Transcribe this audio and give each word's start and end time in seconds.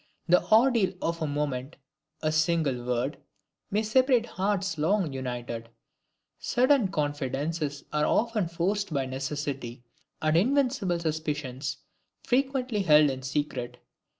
The 0.27 0.41
ordeal 0.51 0.93
of 0.99 1.21
a 1.21 1.27
moment, 1.27 1.75
a 2.23 2.31
single 2.31 2.83
word, 2.85 3.19
may 3.69 3.83
separate 3.83 4.25
hearts 4.25 4.79
long 4.79 5.13
united; 5.13 5.69
sudden 6.39 6.87
confidences 6.87 7.83
are 7.93 8.07
often 8.07 8.47
forced 8.47 8.91
by 8.91 9.05
necessity, 9.05 9.83
and 10.19 10.35
invincible 10.35 10.97
suspicions 10.99 11.77
frequently 12.23 12.81
held 12.81 13.11
in 13.11 13.21
secret. 13.21 13.77